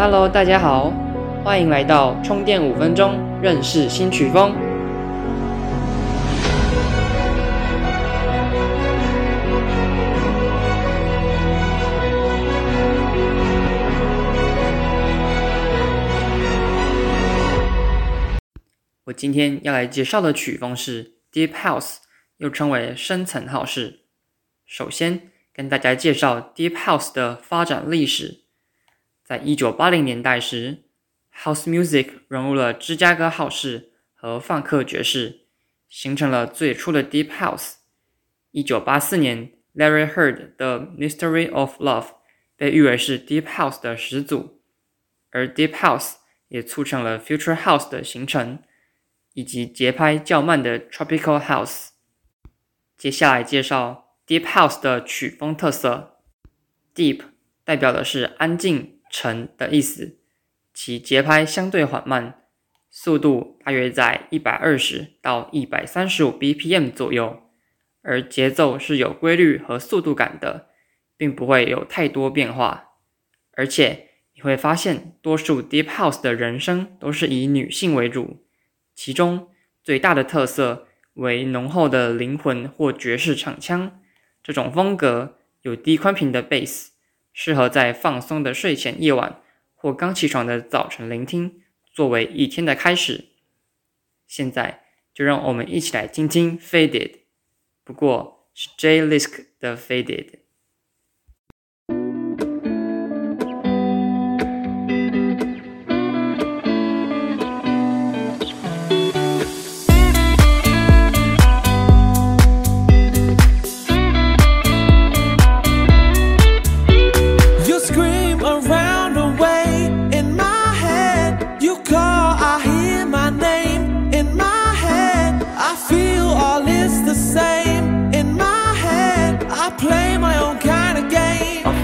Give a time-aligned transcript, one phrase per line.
[0.00, 0.92] Hello，大家好，
[1.42, 4.54] 欢迎来到充电五分钟认识新曲风。
[19.02, 21.96] 我今天要来介绍的曲风是 Deep House，
[22.36, 24.04] 又称为深层浩式。
[24.64, 28.47] 首先跟大家介绍 Deep House 的发展历史。
[29.28, 30.84] 在一九八零年代时
[31.36, 35.40] ，House Music 融入了芝加哥浩式和放克爵士，
[35.86, 37.74] 形成了最初的 Deep House。
[38.52, 42.12] 一九八四年，Larry Heard 的 Mystery of Love
[42.56, 44.62] 被誉为是 Deep House 的始祖，
[45.28, 46.14] 而 Deep House
[46.48, 48.62] 也促成了 Future House 的形成，
[49.34, 51.88] 以及节拍较慢的 Tropical House。
[52.96, 56.16] 接下来介绍 Deep House 的曲风特色
[56.94, 57.20] ，Deep
[57.62, 58.94] 代表的是安静。
[59.10, 60.18] 沉的意思，
[60.74, 62.42] 其节拍相对缓慢，
[62.90, 67.42] 速度大约在一百二十到一百三十五 BPM 左右，
[68.02, 70.68] 而节奏是有规律和速度感的，
[71.16, 72.90] 并不会有太多变化。
[73.52, 78.46] 而且你会发现，多数 Deep House 的人声都是以女性为主，
[78.94, 79.48] 其中
[79.82, 84.00] 最大的特色为浓厚的灵魂或爵士唱腔。
[84.42, 86.90] 这种风格有低宽频的 Bass。
[87.40, 89.40] 适合在放松的睡前夜晚
[89.76, 93.26] 或刚起床的早晨聆听，作为一天的开始。
[94.26, 94.82] 现在
[95.14, 96.90] 就让我们一起来听听《Faded》，
[97.84, 100.30] 不过是 Jay Lisk 的《Faded》。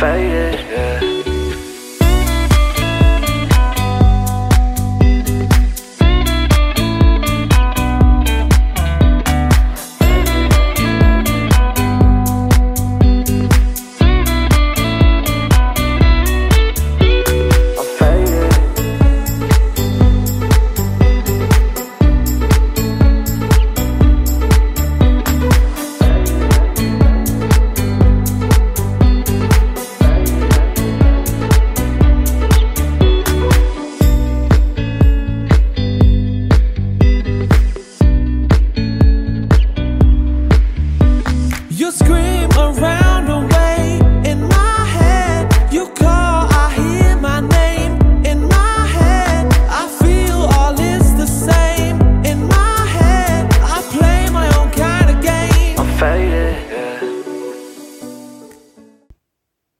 [0.00, 0.79] faded.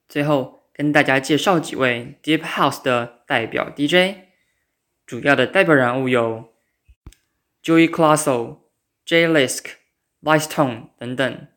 [0.10, 4.30] 最后跟大家介绍几位 Deep House 的代表 DJ，
[5.06, 6.54] 主要的代表人物有
[7.64, 11.48] Joey Classo、Jay Lisk、Vice Tone 等等。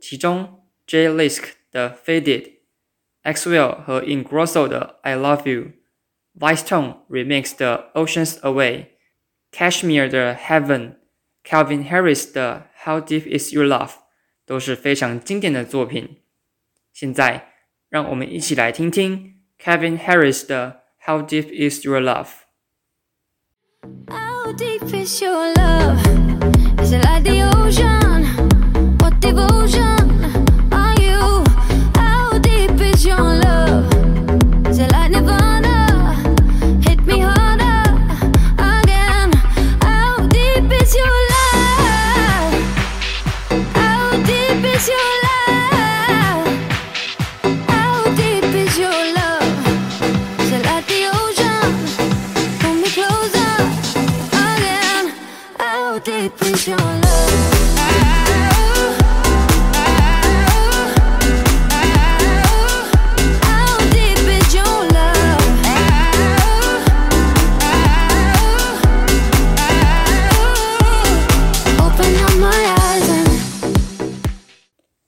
[0.00, 8.38] 其中 Jay Lisk 的 Faded、Axwell 和 Ingrosso 的 I Love You、Vice Tone Remix 的 Oceans
[8.40, 13.94] Away、Cashmere 的 Heaven、Calvin Harris 的 How Deep Is Your Love
[14.44, 16.22] 都是非常经典的作品。
[16.92, 17.51] 现在。
[17.92, 25.98] 让我们一起来听听 Kevin Harris 的 How Deep Is Your Love。How deep is your love?
[26.80, 28.24] Is it like the ocean?
[28.98, 29.81] What devotion?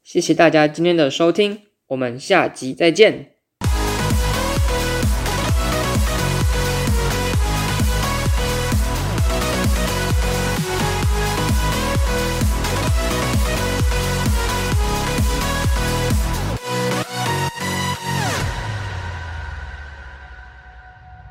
[0.04, 3.34] 谢谢大家今天的收听，我们下集再见。